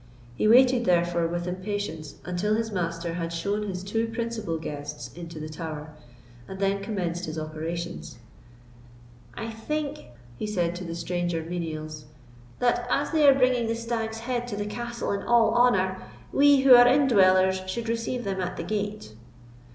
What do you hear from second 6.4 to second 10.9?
and then commenced his operations. "I think," he said to